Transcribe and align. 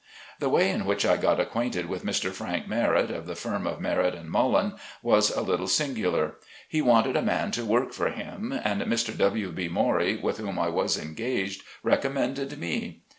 The 0.39 0.49
way 0.49 0.71
in 0.71 0.85
which 0.85 1.05
I 1.05 1.15
got 1.15 1.39
acquainted 1.39 1.85
with 1.85 2.03
Mr. 2.03 2.31
Frank 2.31 2.67
Merrett, 2.67 3.11
of 3.11 3.27
the 3.27 3.35
firm 3.35 3.67
of 3.67 3.77
Merrett 3.79 4.19
& 4.25 4.25
Mullen, 4.25 4.73
was 5.03 5.29
a 5.29 5.41
little 5.43 5.67
singular. 5.67 6.37
He 6.67 6.81
wanted 6.81 7.15
a 7.15 7.21
man 7.21 7.51
to 7.51 7.63
work 7.65 7.93
for 7.93 8.09
him, 8.09 8.51
and 8.63 8.81
Mr. 8.81 9.15
W 9.15 9.51
B. 9.51 9.67
Morey, 9.67 10.17
with 10.17 10.39
whom 10.39 10.57
I 10.57 10.69
was 10.69 10.97
engaged, 10.97 11.61
recommended 11.83 12.57
me. 12.57 13.03